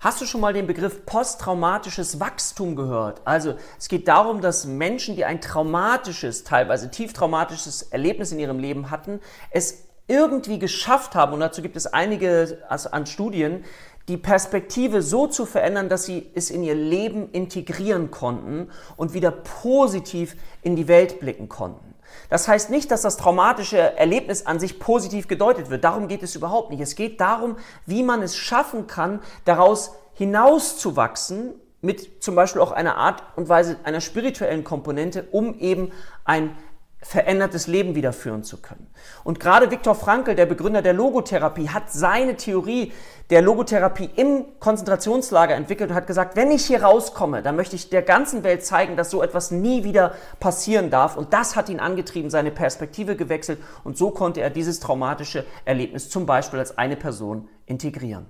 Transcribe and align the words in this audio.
Hast 0.00 0.20
du 0.20 0.26
schon 0.26 0.42
mal 0.42 0.52
den 0.52 0.66
Begriff 0.66 1.06
posttraumatisches 1.06 2.20
Wachstum 2.20 2.76
gehört? 2.76 3.22
Also 3.24 3.54
es 3.78 3.88
geht 3.88 4.08
darum, 4.08 4.42
dass 4.42 4.66
Menschen, 4.66 5.16
die 5.16 5.24
ein 5.24 5.40
traumatisches, 5.40 6.44
teilweise 6.44 6.90
tieftraumatisches 6.90 7.82
Erlebnis 7.82 8.30
in 8.30 8.38
ihrem 8.38 8.58
Leben 8.58 8.90
hatten, 8.90 9.20
es 9.50 9.86
irgendwie 10.06 10.58
geschafft 10.58 11.14
haben, 11.14 11.32
und 11.32 11.40
dazu 11.40 11.62
gibt 11.62 11.76
es 11.76 11.86
einige 11.86 12.58
an 12.68 13.06
Studien, 13.06 13.64
die 14.08 14.18
Perspektive 14.18 15.02
so 15.02 15.26
zu 15.26 15.46
verändern, 15.46 15.88
dass 15.88 16.04
sie 16.04 16.30
es 16.34 16.50
in 16.50 16.62
ihr 16.62 16.76
Leben 16.76 17.30
integrieren 17.32 18.10
konnten 18.10 18.70
und 18.96 19.14
wieder 19.14 19.32
positiv 19.32 20.36
in 20.62 20.76
die 20.76 20.88
Welt 20.88 21.18
blicken 21.20 21.48
konnten. 21.48 21.95
Das 22.28 22.48
heißt 22.48 22.70
nicht, 22.70 22.90
dass 22.90 23.02
das 23.02 23.16
traumatische 23.16 23.78
Erlebnis 23.96 24.46
an 24.46 24.58
sich 24.58 24.78
positiv 24.78 25.28
gedeutet 25.28 25.70
wird. 25.70 25.84
Darum 25.84 26.08
geht 26.08 26.22
es 26.22 26.34
überhaupt 26.34 26.70
nicht. 26.70 26.80
Es 26.80 26.96
geht 26.96 27.20
darum, 27.20 27.56
wie 27.86 28.02
man 28.02 28.22
es 28.22 28.36
schaffen 28.36 28.86
kann, 28.86 29.20
daraus 29.44 29.94
hinauszuwachsen 30.14 31.54
mit 31.82 32.22
zum 32.22 32.34
Beispiel 32.34 32.60
auch 32.60 32.72
einer 32.72 32.96
Art 32.96 33.22
und 33.36 33.48
Weise 33.48 33.76
einer 33.84 34.00
spirituellen 34.00 34.64
Komponente, 34.64 35.28
um 35.30 35.58
eben 35.58 35.92
ein 36.24 36.56
verändertes 37.06 37.68
Leben 37.68 37.94
wieder 37.94 38.12
führen 38.12 38.42
zu 38.42 38.56
können. 38.56 38.88
Und 39.22 39.38
gerade 39.38 39.70
Viktor 39.70 39.94
Frankl, 39.94 40.34
der 40.34 40.46
Begründer 40.46 40.82
der 40.82 40.92
Logotherapie, 40.92 41.68
hat 41.68 41.92
seine 41.92 42.36
Theorie 42.36 42.92
der 43.30 43.42
Logotherapie 43.42 44.10
im 44.16 44.44
Konzentrationslager 44.58 45.54
entwickelt 45.54 45.90
und 45.90 45.96
hat 45.96 46.08
gesagt, 46.08 46.34
wenn 46.34 46.50
ich 46.50 46.66
hier 46.66 46.82
rauskomme, 46.82 47.42
dann 47.42 47.54
möchte 47.54 47.76
ich 47.76 47.90
der 47.90 48.02
ganzen 48.02 48.42
Welt 48.42 48.64
zeigen, 48.64 48.96
dass 48.96 49.10
so 49.10 49.22
etwas 49.22 49.52
nie 49.52 49.84
wieder 49.84 50.14
passieren 50.40 50.90
darf. 50.90 51.16
Und 51.16 51.32
das 51.32 51.54
hat 51.54 51.68
ihn 51.68 51.78
angetrieben, 51.78 52.28
seine 52.28 52.50
Perspektive 52.50 53.14
gewechselt 53.14 53.60
und 53.84 53.96
so 53.96 54.10
konnte 54.10 54.40
er 54.40 54.50
dieses 54.50 54.80
traumatische 54.80 55.44
Erlebnis 55.64 56.10
zum 56.10 56.26
Beispiel 56.26 56.58
als 56.58 56.76
eine 56.76 56.96
Person 56.96 57.48
integrieren. 57.66 58.26